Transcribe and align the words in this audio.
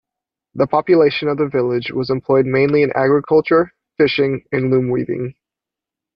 The 0.55 0.65
population 0.65 1.27
of 1.27 1.37
the 1.37 1.47
village 1.47 1.91
was 1.91 2.09
employed 2.09 2.47
mainly 2.47 2.81
in 2.81 2.91
agriculture, 2.95 3.71
fishing 3.99 4.43
and 4.51 4.71
loom 4.71 4.89
weaving. 4.89 5.35